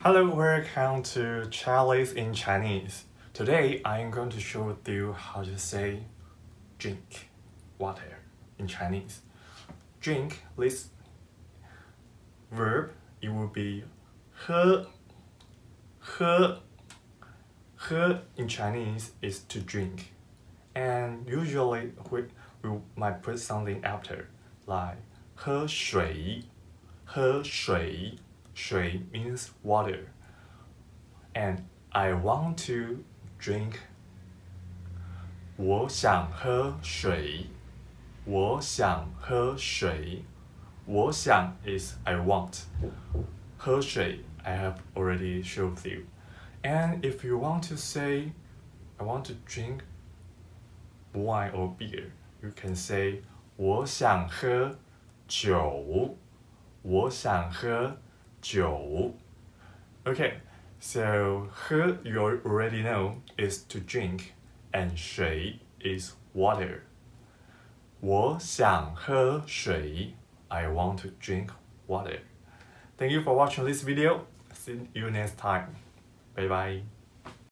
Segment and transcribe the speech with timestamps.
[0.00, 3.04] Hello, welcome to Charlie's in Chinese.
[3.32, 6.00] Today I am going to show with you how to say
[6.78, 7.30] drink
[7.78, 8.18] water
[8.58, 9.22] in Chinese.
[10.00, 10.88] Drink this
[12.50, 12.92] verb
[13.22, 13.84] it will be
[14.34, 14.86] 喝
[15.98, 16.60] 喝
[17.76, 20.12] 喝 in Chinese is to drink.
[20.74, 22.24] And usually we,
[22.62, 24.28] we might put something after
[24.66, 24.98] like
[25.34, 26.44] 喝水
[27.04, 28.18] 喝水水
[29.12, 30.08] means water.
[31.34, 33.04] And I want to
[33.38, 33.80] drink.
[35.56, 37.46] 我想喝水。
[38.24, 40.24] 我想喝水。
[40.86, 42.64] 我想 is I want.
[43.56, 46.04] 喝水 I have already showed you.
[46.62, 48.32] And if you want to say
[48.98, 49.82] I want to drink
[51.12, 52.10] wine or beer,
[52.42, 53.22] you can say
[53.56, 54.76] 我想喝
[55.28, 56.16] 酒。
[56.82, 57.96] 我想喝
[58.41, 59.13] 酒.
[60.05, 60.33] Okay,
[60.79, 64.33] so 喝 you already know is to drink,
[64.71, 66.81] and 水 is water.
[68.01, 70.13] 我想喝水.
[70.47, 71.49] I want to drink
[71.87, 72.19] water.
[72.97, 74.25] Thank you for watching this video.
[74.53, 75.75] See you next time.
[76.35, 76.98] Bye bye.